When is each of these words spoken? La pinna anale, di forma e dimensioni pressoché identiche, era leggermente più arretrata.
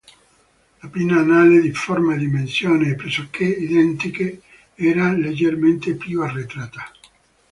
La 0.81 0.89
pinna 0.89 1.17
anale, 1.19 1.61
di 1.61 1.71
forma 1.73 2.15
e 2.15 2.17
dimensioni 2.17 2.95
pressoché 2.95 3.43
identiche, 3.43 4.41
era 4.73 5.11
leggermente 5.13 5.93
più 5.93 6.23
arretrata. 6.23 6.91